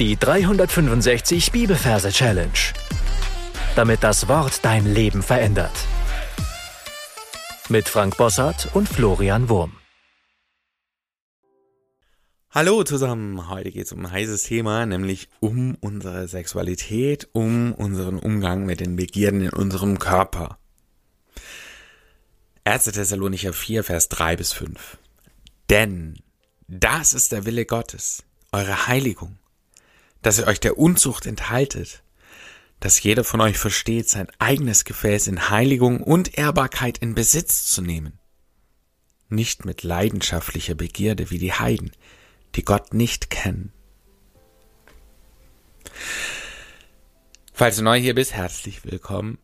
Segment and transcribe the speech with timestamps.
[0.00, 2.50] Die 365 Bibelverse Challenge.
[3.76, 5.70] Damit das Wort dein Leben verändert.
[7.68, 9.76] Mit Frank Bossart und Florian Wurm.
[12.50, 18.18] Hallo zusammen, heute geht es um ein heißes Thema, nämlich um unsere Sexualität, um unseren
[18.18, 20.58] Umgang mit den Begierden in unserem Körper.
[22.64, 22.82] 1.
[22.86, 24.98] Thessalonicher 4, Vers 3 bis 5.
[25.70, 26.16] Denn
[26.66, 29.38] das ist der Wille Gottes, eure Heiligung
[30.24, 32.02] dass ihr euch der Unzucht enthaltet,
[32.80, 37.82] dass jeder von euch versteht, sein eigenes Gefäß in Heiligung und Ehrbarkeit in Besitz zu
[37.82, 38.18] nehmen.
[39.28, 41.92] Nicht mit leidenschaftlicher Begierde wie die Heiden,
[42.54, 43.72] die Gott nicht kennen.
[47.52, 49.38] Falls du neu hier bist, herzlich willkommen.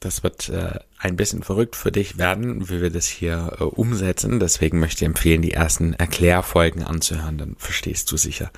[0.00, 4.40] Das wird äh, ein bisschen verrückt für dich werden, wie wir das hier äh, umsetzen.
[4.40, 7.38] Deswegen möchte ich empfehlen, die ersten Erklärfolgen anzuhören.
[7.38, 8.52] Dann verstehst du sicher,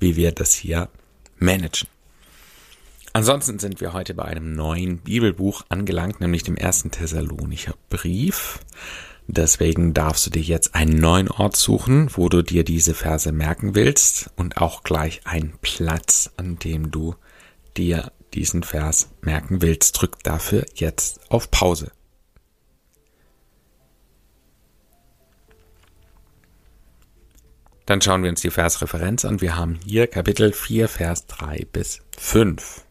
[0.00, 0.88] wie wir das hier
[1.38, 1.88] managen.
[3.12, 8.60] Ansonsten sind wir heute bei einem neuen Bibelbuch angelangt, nämlich dem ersten Thessalonicher Brief.
[9.26, 13.74] Deswegen darfst du dir jetzt einen neuen Ort suchen, wo du dir diese Verse merken
[13.74, 17.14] willst und auch gleich einen Platz, an dem du
[17.76, 20.00] dir diesen Vers merken willst.
[20.00, 21.90] Drück dafür jetzt auf Pause.
[27.90, 29.40] Dann schauen wir uns die Versreferenz an.
[29.40, 32.84] Wir haben hier Kapitel 4, Vers 3 bis 5.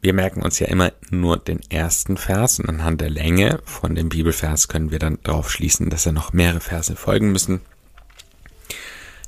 [0.00, 4.08] Wir merken uns ja immer nur den ersten Vers und anhand der Länge von dem
[4.08, 7.60] Bibelvers können wir dann darauf schließen, dass er noch mehrere Verse folgen müssen.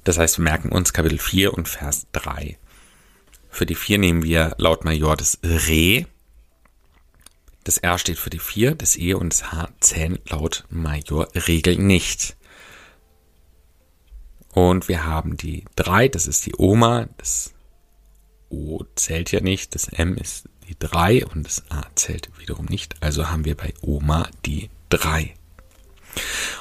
[0.03, 2.59] Das heißt, wir merken uns Kapitel 4 und Vers 3.
[3.51, 6.07] Für die 4 nehmen wir laut Major das Re.
[7.63, 11.77] Das R steht für die 4, das E und das H zählen laut Major Regel
[11.77, 12.35] nicht.
[14.53, 17.53] Und wir haben die 3, das ist die Oma, das
[18.48, 22.97] O zählt ja nicht, das M ist die 3 und das A zählt wiederum nicht.
[23.01, 25.35] Also haben wir bei Oma die 3.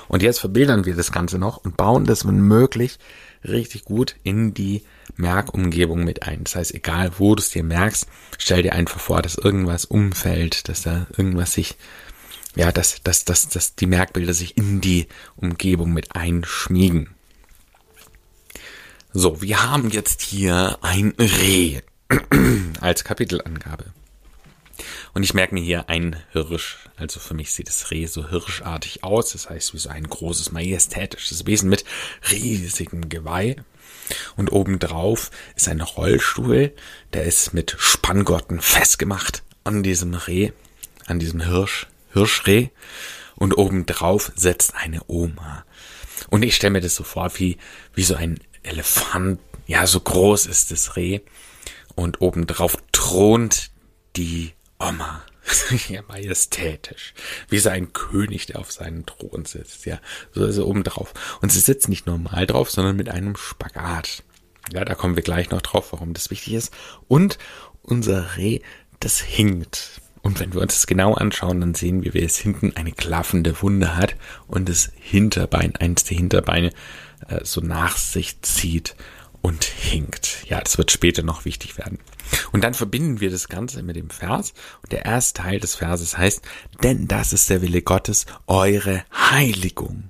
[0.08, 3.00] Und jetzt verbildern wir das Ganze noch und bauen das, wenn möglich,
[3.44, 4.84] richtig gut in die
[5.16, 6.44] Merkumgebung mit ein.
[6.44, 10.68] Das heißt, egal wo du es dir merkst, stell dir einfach vor, dass irgendwas umfällt,
[10.70, 11.78] dass da irgendwas sich,
[12.56, 17.16] ja, dass, dass, dass, dass die Merkbilder sich in die Umgebung mit einschmiegen.
[19.12, 21.82] So, wir haben jetzt hier ein Reh
[22.80, 23.86] als Kapitelangabe.
[25.16, 26.78] Und ich merke mir hier ein Hirsch.
[26.96, 29.32] Also für mich sieht das Reh so hirschartig aus.
[29.32, 31.86] Das heißt, wie so ein großes, majestätisches Wesen mit
[32.32, 33.56] riesigem Geweih.
[34.36, 36.72] Und obendrauf ist ein Rollstuhl.
[37.14, 40.52] Der ist mit Spanngurten festgemacht an diesem Reh,
[41.08, 42.68] an diesem Hirsch, Hirschreh.
[43.36, 45.66] Und obendrauf setzt eine Oma.
[46.30, 47.58] Und ich stelle mir das so vor, wie,
[47.96, 51.20] wie so ein Elefant, ja, so groß ist das Reh.
[51.96, 53.72] Und obendrauf thront
[54.16, 55.22] die Oma.
[55.90, 57.14] ja, majestätisch.
[57.50, 59.86] Wie so ein König, der auf seinem Thron sitzt.
[59.86, 60.00] Ja,
[60.32, 61.14] so ist er obendrauf.
[61.42, 64.24] Und sie sitzt nicht normal drauf, sondern mit einem Spagat.
[64.72, 66.74] Ja, da kommen wir gleich noch drauf, warum das wichtig ist.
[67.08, 67.38] Und
[67.82, 68.60] unser Reh,
[69.00, 70.02] das hinkt.
[70.22, 73.62] Und wenn wir uns das genau anschauen, dann sehen wir, wie es hinten eine klaffende
[73.62, 74.16] Wunde hat
[74.48, 76.72] und das Hinterbein, eins der Hinterbeine,
[77.28, 78.96] äh, so nach sich zieht
[79.42, 80.46] und hinkt.
[80.48, 82.00] Ja, das wird später noch wichtig werden.
[82.52, 84.54] Und dann verbinden wir das Ganze mit dem Vers.
[84.84, 86.42] Und der erste Teil des Verses heißt,
[86.84, 90.10] denn das ist der Wille Gottes, eure Heiligung.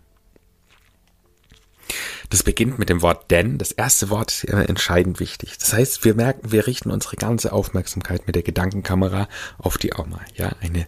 [2.29, 3.57] Das beginnt mit dem Wort denn.
[3.57, 5.57] Das erste Wort ist entscheidend wichtig.
[5.57, 9.27] Das heißt, wir merken, wir richten unsere ganze Aufmerksamkeit mit der Gedankenkamera
[9.57, 10.19] auf die Oma.
[10.35, 10.85] Ja, eine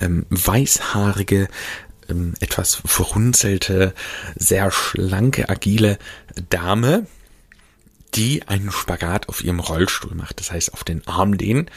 [0.00, 1.48] ähm, weißhaarige,
[2.08, 3.94] ähm, etwas verrunzelte,
[4.36, 5.98] sehr schlanke, agile
[6.50, 7.06] Dame,
[8.14, 10.40] die einen Spagat auf ihrem Rollstuhl macht.
[10.40, 11.70] Das heißt, auf den Armlehnen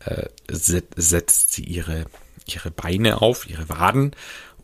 [0.00, 2.06] äh, setzt sie ihre,
[2.46, 4.12] ihre Beine auf, ihre Waden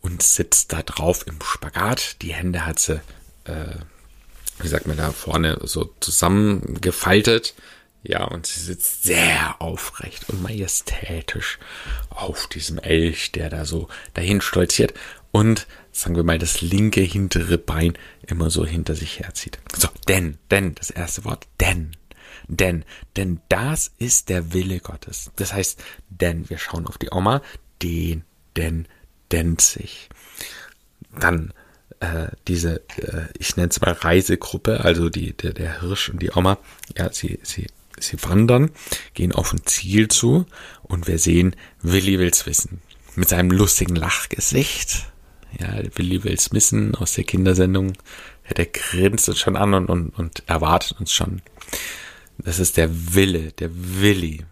[0.01, 2.21] und sitzt da drauf im Spagat.
[2.23, 3.01] Die Hände hat sie
[3.45, 3.77] äh,
[4.59, 7.55] wie sagt man da vorne, so zusammengefaltet.
[8.07, 11.59] Ja, und sie sitzt sehr aufrecht und majestätisch
[12.11, 14.93] auf diesem Elch, der da so dahin stolziert
[15.33, 17.95] und, sagen wir mal, das linke hintere Bein
[18.27, 19.59] immer so hinter sich herzieht.
[19.75, 21.97] So, denn, denn, das erste Wort, denn,
[22.47, 22.85] denn,
[23.17, 25.31] denn das ist der Wille Gottes.
[25.37, 27.41] Das heißt, denn, wir schauen auf die Oma,
[27.83, 28.25] den,
[28.57, 28.87] denn,
[29.33, 30.11] denn sich.
[31.19, 31.55] Dann
[32.01, 36.33] äh, diese, äh, ich nenne es mal Reisegruppe, also die, der, der Hirsch und die
[36.33, 36.59] Oma,
[36.97, 37.67] ja, sie, sie,
[37.99, 38.71] sie wandern,
[39.15, 40.47] gehen auf ein Ziel zu
[40.83, 42.81] und wir sehen, Willi will's wissen.
[43.15, 45.07] Mit seinem lustigen Lachgesicht.
[45.59, 47.93] Ja, Willi will's wissen aus der Kindersendung.
[48.47, 51.43] Ja, der grinst uns schon an und, und, und erwartet uns schon.
[52.39, 54.45] Das ist der Wille, der Willi.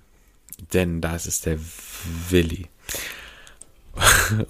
[0.72, 1.58] Denn das ist der
[2.30, 2.68] Willi.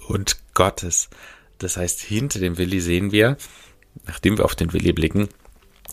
[0.07, 1.09] Und Gottes.
[1.57, 3.37] Das heißt, hinter dem Willi sehen wir,
[4.05, 5.29] nachdem wir auf den Willi blicken,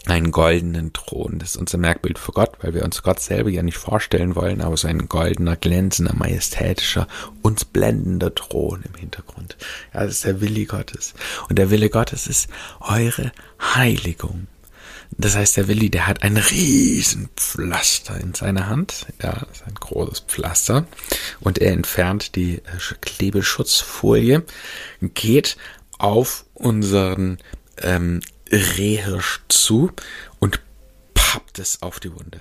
[0.07, 1.39] einen goldenen Thron.
[1.39, 4.61] Das ist unser Merkbild für Gott, weil wir uns Gott selber ja nicht vorstellen wollen,
[4.61, 7.07] aber so ein goldener, glänzender, majestätischer,
[7.43, 9.57] uns blendender Thron im Hintergrund.
[9.93, 11.15] Ja, das ist der Wille Gottes.
[11.49, 12.49] Und der Wille Gottes ist
[12.81, 14.47] eure Heiligung.
[15.19, 19.07] Das heißt, der Willi, der hat ein Riesenpflaster in seiner Hand.
[19.23, 20.87] Ja, das ist ein großes Pflaster.
[21.41, 24.45] Und er entfernt die äh, Klebeschutzfolie,
[25.01, 25.57] geht
[25.99, 27.39] auf unseren
[27.83, 28.21] ähm,
[28.51, 29.93] Rehhirsch zu
[30.39, 30.61] und
[31.15, 32.41] pappt es auf die Wunde.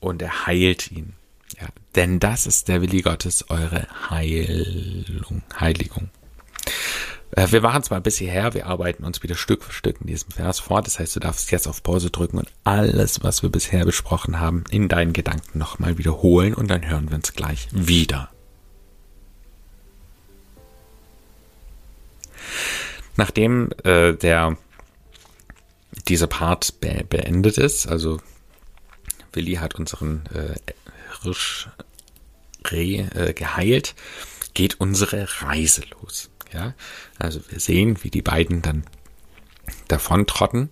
[0.00, 1.14] Und er heilt ihn.
[1.60, 6.10] Ja, denn das ist der Willi Gottes, eure Heilung, Heiligung.
[7.32, 10.30] Äh, wir machen zwar bis hierher, wir arbeiten uns wieder Stück für Stück in diesem
[10.30, 10.82] Vers vor.
[10.82, 14.64] Das heißt, du darfst jetzt auf Pause drücken und alles, was wir bisher besprochen haben,
[14.70, 18.30] in deinen Gedanken nochmal wiederholen und dann hören wir uns gleich wieder.
[23.16, 24.56] Nachdem äh, der
[26.08, 28.20] dieser Part be beendet ist, also
[29.32, 30.54] Willi hat unseren äh,
[31.22, 33.94] Hirschreh äh, geheilt,
[34.54, 36.30] geht unsere Reise los.
[36.52, 36.74] Ja,
[37.18, 38.84] also wir sehen, wie die beiden dann
[39.88, 40.70] davontrotten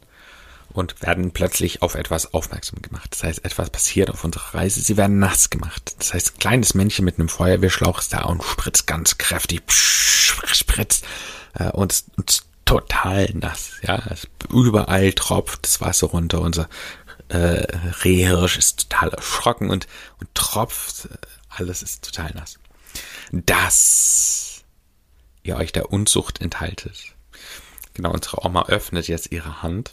[0.75, 3.12] und werden plötzlich auf etwas aufmerksam gemacht.
[3.12, 4.81] Das heißt, etwas passiert auf unserer Reise.
[4.81, 5.94] Sie werden nass gemacht.
[5.98, 11.04] Das heißt, ein kleines Männchen mit einem Feuerwehrschlauch ist da und spritzt ganz kräftig, spritzt
[11.54, 13.72] äh, und, und total nass.
[13.82, 14.02] Ja,
[14.50, 16.40] überall tropft das Wasser runter.
[16.40, 16.69] Unser
[17.28, 17.66] äh,
[18.05, 19.87] Rehhirsch ist total erschrocken und,
[20.20, 21.08] und tropft.
[21.49, 22.58] Alles ist total nass.
[23.32, 24.64] Das
[25.43, 27.14] ihr euch der Unzucht enthaltet.
[27.93, 29.93] Genau, unsere Oma öffnet jetzt ihre Hand.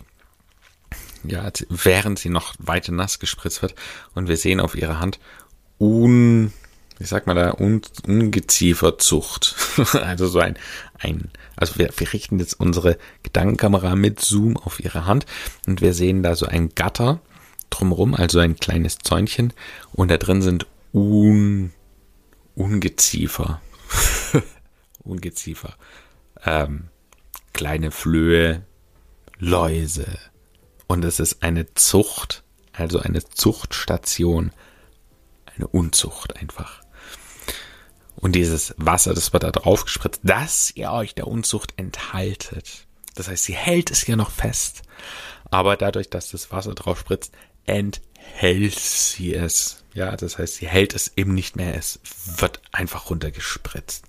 [1.23, 3.75] Ja, während sie noch weiter nass gespritzt wird.
[4.15, 5.19] Und wir sehen auf ihrer Hand
[5.79, 6.51] un,
[6.97, 9.55] wie sagt man da, un, Ungezieferzucht.
[9.93, 10.57] also so ein,
[10.99, 15.25] ein, also wir, wir richten jetzt unsere Gedankenkamera mit Zoom auf ihre Hand
[15.67, 17.21] und wir sehen da so ein Gatter
[17.69, 19.53] drumherum, also ein kleines Zäunchen
[19.93, 21.71] und da drin sind Un,
[22.55, 23.61] Ungeziefer.
[25.03, 25.75] Ungeziefer,
[26.45, 26.89] ähm,
[27.53, 28.65] kleine Flöhe,
[29.39, 30.05] Läuse.
[30.87, 32.43] Und es ist eine Zucht,
[32.73, 34.51] also eine Zuchtstation,
[35.55, 36.81] eine Unzucht einfach.
[38.21, 42.85] Und dieses Wasser, das wird da drauf gespritzt, dass ihr euch der Unzucht enthaltet.
[43.15, 44.83] Das heißt, sie hält es ja noch fest.
[45.49, 47.33] Aber dadurch, dass das Wasser drauf spritzt,
[47.65, 49.83] enthält sie es.
[49.93, 51.75] Ja, das heißt, sie hält es eben nicht mehr.
[51.75, 51.99] Es
[52.37, 54.05] wird einfach runtergespritzt.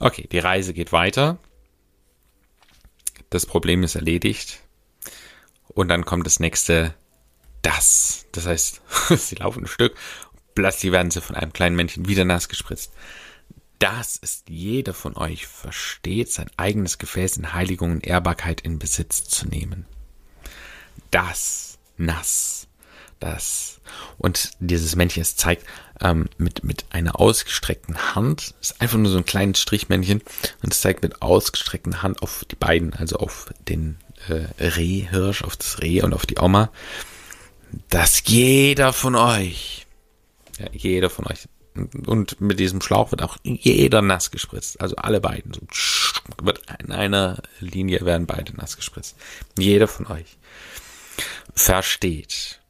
[0.00, 1.38] Okay, die Reise geht weiter.
[3.30, 4.60] Das Problem ist erledigt.
[5.68, 6.94] Und dann kommt das nächste
[7.62, 8.26] das.
[8.32, 8.80] Das heißt,
[9.16, 9.96] sie laufen ein Stück,
[10.58, 12.92] plötzlich werden sie von einem kleinen Männchen wieder nass gespritzt.
[13.78, 19.22] Das ist jeder von euch versteht, sein eigenes Gefäß in Heiligung und Ehrbarkeit in Besitz
[19.22, 19.86] zu nehmen.
[21.12, 22.66] Das nass
[23.20, 23.80] das
[24.18, 25.64] und dieses Männchen, es zeigt
[26.00, 30.22] ähm, mit, mit einer ausgestreckten Hand, ist einfach nur so ein kleines Strichmännchen
[30.62, 35.56] und es zeigt mit ausgestreckten Hand auf die beiden, also auf den äh, Rehhirsch, auf
[35.56, 36.70] das Reh und auf die Oma,
[37.90, 39.87] dass jeder von euch,
[40.58, 41.48] ja, jeder von euch,
[42.06, 45.60] und mit diesem Schlauch wird auch jeder nass gespritzt, also alle beiden, so
[46.42, 49.16] wird in einer Linie werden beide nass gespritzt.
[49.58, 50.38] Jeder von euch
[51.54, 52.60] versteht,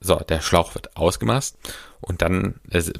[0.00, 1.56] so, der Schlauch wird ausgemaßt
[2.00, 2.92] und dann also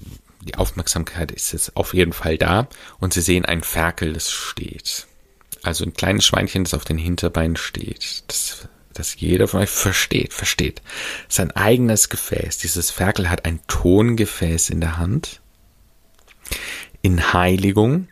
[0.42, 2.68] die Aufmerksamkeit ist jetzt auf jeden Fall da
[3.00, 5.06] und Sie sehen ein Ferkel, das steht.
[5.62, 8.24] Also ein kleines Schweinchen, das auf den Hinterbeinen steht.
[8.28, 10.82] Das, das jeder von euch versteht, versteht.
[11.28, 12.58] Sein eigenes Gefäß.
[12.58, 15.40] Dieses Ferkel hat ein Tongefäß in der Hand.
[17.02, 18.08] In Heiligung.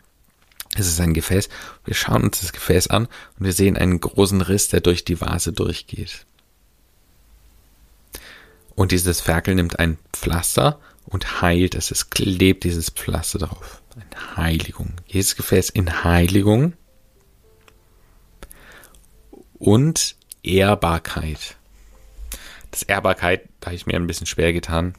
[0.75, 1.49] Es ist ein Gefäß.
[1.85, 5.21] Wir schauen uns das Gefäß an und wir sehen einen großen Riss, der durch die
[5.21, 6.25] Vase durchgeht.
[8.75, 11.91] Und dieses Ferkel nimmt ein Pflaster und heilt es.
[11.91, 13.81] Es klebt dieses Pflaster drauf.
[13.95, 14.93] Eine Heiligung.
[15.05, 16.73] Jedes Gefäß in Heiligung
[19.59, 21.55] und Ehrbarkeit.
[22.71, 24.93] Das Ehrbarkeit, da habe ich mir ein bisschen schwer getan.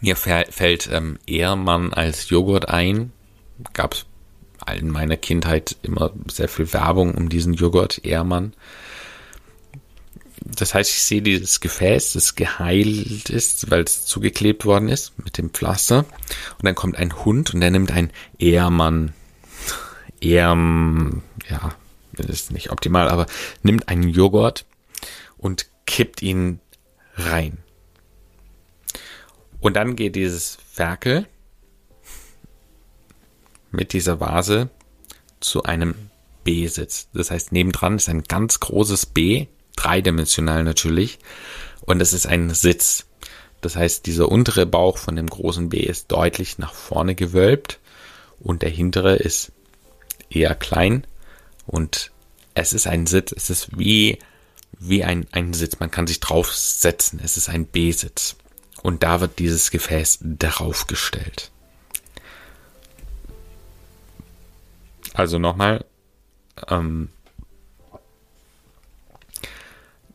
[0.00, 3.12] Mir fällt ähm, Ehrmann als Joghurt ein.
[3.72, 4.06] Gab es
[4.76, 8.52] in meiner Kindheit immer sehr viel Werbung um diesen Joghurt Ehrmann
[10.44, 15.38] das heißt, ich sehe dieses Gefäß, das geheilt ist, weil es zugeklebt worden ist mit
[15.38, 16.00] dem Pflaster.
[16.00, 19.12] Und dann kommt ein Hund und der nimmt ein Ehrmann,
[20.20, 21.74] Ehrm, ja,
[22.12, 23.26] das ist nicht optimal, aber
[23.62, 24.66] nimmt einen Joghurt
[25.38, 26.60] und kippt ihn
[27.14, 27.58] rein.
[29.60, 31.26] Und dann geht dieses Ferkel
[33.70, 34.70] mit dieser Vase
[35.40, 35.94] zu einem
[36.44, 37.08] B-Sitz.
[37.14, 41.18] Das heißt, nebendran ist ein ganz großes B, dreidimensional natürlich,
[41.82, 43.06] und es ist ein Sitz.
[43.60, 47.78] Das heißt, dieser untere Bauch von dem großen B ist deutlich nach vorne gewölbt
[48.40, 49.52] und der hintere ist
[50.30, 51.06] eher klein
[51.72, 52.12] und
[52.54, 54.18] es ist ein Sitz, es ist wie,
[54.78, 58.36] wie ein, ein Sitz, man kann sich draufsetzen, es ist ein B-Sitz.
[58.82, 61.50] Und da wird dieses Gefäß darauf gestellt.
[65.14, 65.86] Also nochmal,
[66.68, 67.08] ähm,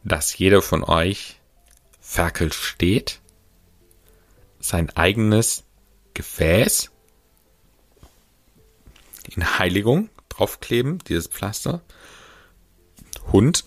[0.04, 1.40] dass jeder von euch
[2.02, 3.20] Ferkel steht,
[4.60, 5.64] sein eigenes
[6.14, 6.92] Gefäß
[9.36, 11.82] in Heiligung draufkleben, dieses Pflaster.
[13.32, 13.66] Hund.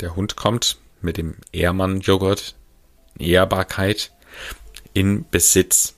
[0.00, 2.54] Der Hund kommt mit dem Ehrmann-Joghurt,
[3.18, 4.12] Ehrbarkeit
[4.92, 5.94] in Besitz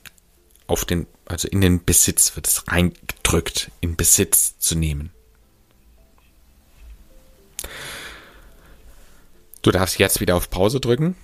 [0.67, 5.11] auf den, also in den Besitz wird es reingedrückt, in Besitz zu nehmen.
[9.61, 11.15] Du darfst jetzt wieder auf Pause drücken.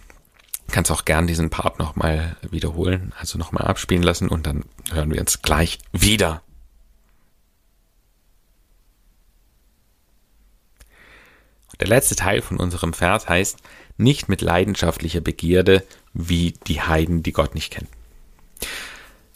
[0.71, 5.21] Kannst auch gern diesen Part nochmal wiederholen, also nochmal abspielen lassen und dann hören wir
[5.21, 6.41] uns gleich wieder.
[11.79, 13.57] Der letzte Teil von unserem Vers heißt,
[13.97, 17.89] nicht mit leidenschaftlicher Begierde wie die Heiden, die Gott nicht kennen.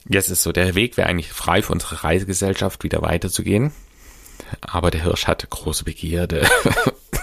[0.08, 3.72] Jetzt ist so, der Weg wäre eigentlich frei für unsere Reisegesellschaft wieder weiterzugehen.
[4.62, 6.50] Aber der Hirsch hat große Begierde.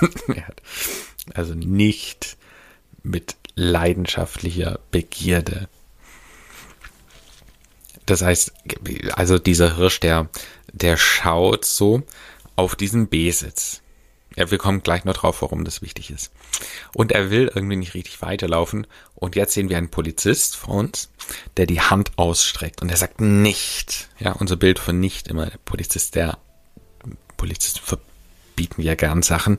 [1.34, 2.36] also nicht
[3.02, 5.68] mit leidenschaftlicher Begierde.
[8.04, 8.52] Das heißt,
[9.14, 10.28] also dieser Hirsch, der,
[10.72, 12.02] der schaut so
[12.54, 13.82] auf diesen B-Sitz.
[14.36, 16.30] Ja, wir kommen gleich noch drauf, warum das wichtig ist.
[16.92, 18.86] Und er will irgendwie nicht richtig weiterlaufen.
[19.14, 21.10] Und jetzt sehen wir einen Polizist vor uns,
[21.56, 22.82] der die Hand ausstreckt.
[22.82, 24.08] Und er sagt nicht.
[24.18, 25.46] Ja, unser Bild von nicht immer.
[25.46, 26.36] Der Polizist, der
[27.38, 29.56] Polizisten verbieten ja gern Sachen.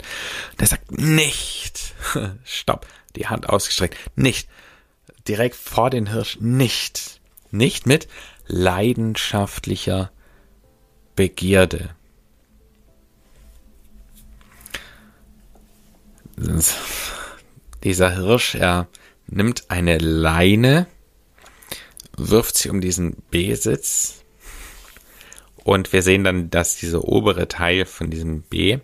[0.59, 1.95] Der sagt nicht.
[2.45, 2.85] Stopp.
[3.15, 3.97] Die Hand ausgestreckt.
[4.15, 4.47] Nicht.
[5.27, 6.37] Direkt vor den Hirsch.
[6.39, 7.19] Nicht.
[7.49, 8.07] Nicht mit
[8.45, 10.11] leidenschaftlicher
[11.15, 11.96] Begierde.
[17.83, 18.87] Dieser Hirsch, er
[19.27, 20.87] nimmt eine Leine,
[22.15, 24.23] wirft sie um diesen B-Sitz
[25.67, 28.79] und wir sehen dann, dass dieser obere Teil von diesem B,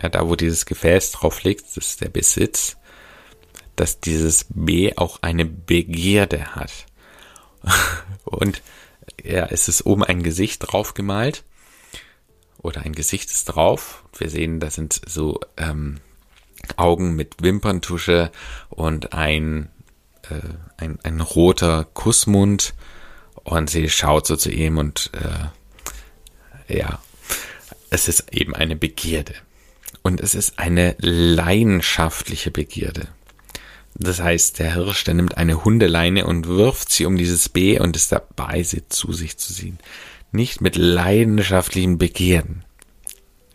[0.00, 2.78] ja, da wo dieses Gefäß drauf liegt, das ist der Besitz,
[3.76, 6.86] dass dieses B auch eine Begierde hat.
[8.24, 8.62] Und
[9.22, 11.44] ja, es ist oben ein Gesicht drauf gemalt
[12.56, 14.04] oder ein Gesicht ist drauf.
[14.16, 16.00] Wir sehen, da sind so ähm,
[16.76, 18.30] Augen mit Wimperntusche
[18.68, 19.68] und ein,
[20.28, 22.74] äh, ein, ein roter Kussmund
[23.34, 26.98] und sie schaut so zu ihm und äh, ja,
[27.90, 29.34] es ist eben eine Begierde.
[30.02, 33.08] Und es ist eine leidenschaftliche Begierde.
[33.94, 37.94] Das heißt, der Hirsch, der nimmt eine Hundeleine und wirft sie um dieses B und
[37.94, 39.78] ist dabei, sie zu sich zu ziehen.
[40.32, 42.64] Nicht mit leidenschaftlichen Begierden.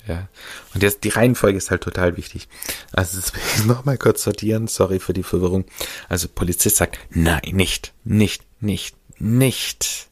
[0.07, 0.29] Ja.
[0.73, 2.47] Und jetzt die Reihenfolge ist halt total wichtig.
[2.93, 4.67] Also das will ich nochmal kurz sortieren.
[4.67, 5.65] Sorry für die Verwirrung.
[6.07, 10.07] Also Polizist sagt, nein, nicht, nicht, nicht, nicht.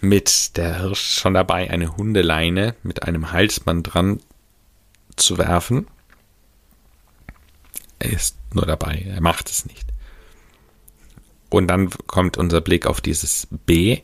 [0.00, 4.20] Mit der Hirsch schon dabei, eine Hundeleine mit einem Halsband dran
[5.16, 5.88] zu werfen.
[7.98, 9.92] Er ist nur dabei, er macht es nicht.
[11.50, 14.00] Und dann kommt unser Blick auf dieses B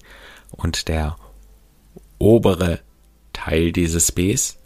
[0.51, 1.17] und der
[2.19, 2.81] obere
[3.35, 4.57] Teil dieses Bs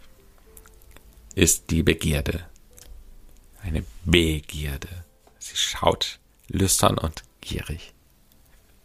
[1.35, 2.45] ist die Begierde.
[3.61, 5.03] Eine Begierde.
[5.39, 7.93] Sie schaut lüstern und gierig.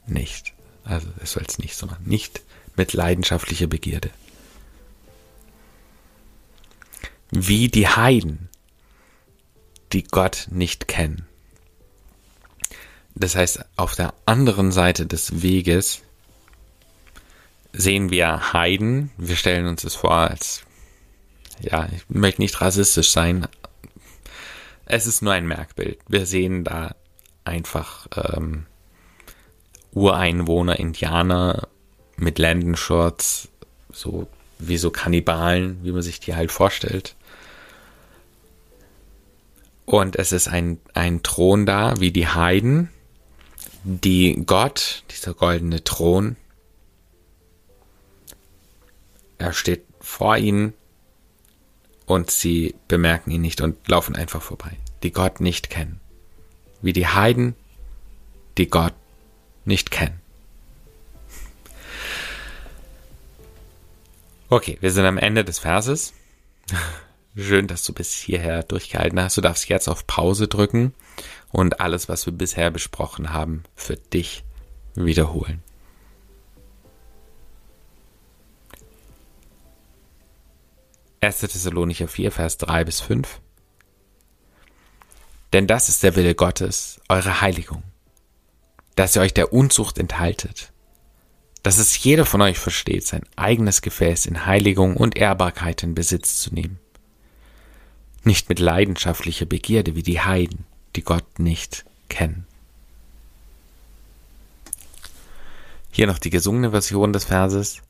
[0.07, 0.53] Nicht.
[0.83, 2.05] Also es soll es nicht so machen.
[2.07, 2.43] Nicht
[2.77, 4.11] mit leidenschaftlicher Begierde.
[7.31, 8.49] Wie die Heiden,
[9.93, 11.27] die Gott nicht kennen.
[13.15, 16.03] Das heißt, auf der anderen Seite des Weges
[17.77, 19.11] sehen wir Heiden.
[19.19, 20.63] Wir stellen uns das vor als,
[21.61, 23.47] ja, ich möchte nicht rassistisch sein.
[24.87, 25.99] Es ist nur ein Merkbild.
[26.09, 26.95] Wir sehen da
[27.45, 28.67] einfach ähm,
[29.93, 31.69] Ureinwohner, Indianer
[32.17, 33.49] mit Lendenshorts,
[33.93, 34.29] so
[34.59, 37.17] wie so Kannibalen, wie man sich die halt vorstellt.
[39.85, 42.89] Und es ist ein, ein Thron da, wie die Heiden,
[43.83, 46.37] die Gott, dieser goldene Thron,
[49.45, 50.73] er steht vor ihnen
[52.07, 56.01] und sie bemerken ihn nicht und laufen einfach vorbei, die Gott nicht kennen.
[56.81, 57.55] Wie die Heiden,
[58.57, 58.95] die Gott
[59.65, 60.21] nicht kennen.
[64.49, 66.15] Okay, wir sind am Ende des Verses.
[67.37, 69.37] Schön, dass du bis hierher durchgehalten hast.
[69.37, 70.95] Du darfst jetzt auf Pause drücken
[71.51, 74.45] und alles, was wir bisher besprochen haben, für dich
[74.95, 75.63] wiederholen.
[81.25, 81.39] 1.
[81.39, 83.41] Thessalonicher 4, Vers 3 bis 5.
[85.53, 87.83] Denn das ist der Wille Gottes, eure Heiligung,
[88.97, 90.73] dass ihr euch der Unzucht enthaltet,
[91.63, 96.41] dass es jeder von euch versteht, sein eigenes Gefäß in Heiligung und Ehrbarkeit in Besitz
[96.41, 96.79] zu nehmen.
[98.25, 100.67] Nicht mit leidenschaftlicher Begierde wie die Heiden,
[100.97, 102.47] die Gott nicht kennen.
[105.91, 107.81] Hier noch die gesungene Version des Verses.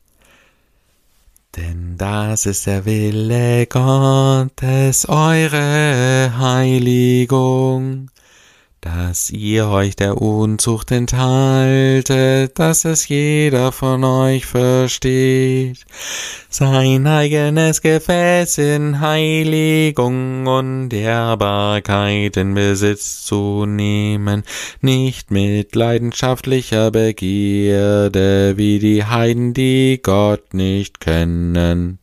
[1.57, 8.09] Denn das ist der Wille Gottes, eure Heiligung,
[8.85, 15.83] dass ihr euch der Unzucht enthaltet, dass es jeder von euch versteht,
[16.49, 24.43] sein eigenes Gefäß in Heiligung und Ehrbarkeit in Besitz zu nehmen,
[24.81, 31.97] nicht mit leidenschaftlicher Begierde wie die Heiden, die Gott nicht kennen.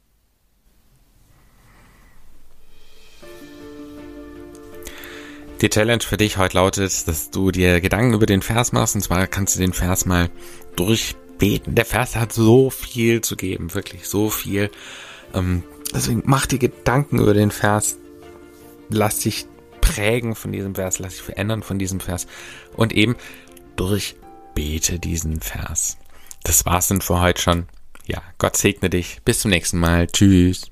[5.62, 8.96] Die Challenge für dich heute lautet, dass du dir Gedanken über den Vers machst.
[8.96, 10.28] Und zwar kannst du den Vers mal
[10.74, 11.76] durchbeten.
[11.76, 14.72] Der Vers hat so viel zu geben, wirklich so viel.
[15.32, 15.62] Ähm,
[15.94, 17.96] deswegen mach dir Gedanken über den Vers.
[18.88, 19.46] Lass dich
[19.80, 22.26] prägen von diesem Vers, lass dich verändern von diesem Vers.
[22.74, 23.14] Und eben
[23.76, 25.96] durchbete diesen Vers.
[26.42, 27.68] Das war's dann für heute schon.
[28.04, 29.20] Ja, Gott segne dich.
[29.24, 30.08] Bis zum nächsten Mal.
[30.08, 30.71] Tschüss.